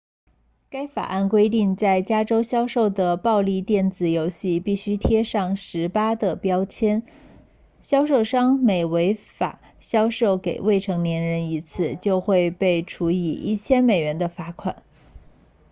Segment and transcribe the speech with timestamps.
[0.71, 7.03] 该法案规定在加州销售的暴力电子游戏必须贴上18的标签
[7.81, 14.81] 销售商每违法销售给未成年人一次就会被处以1000美元的罚款